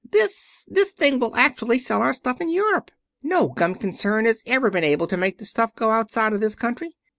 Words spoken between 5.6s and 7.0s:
go outside of this country.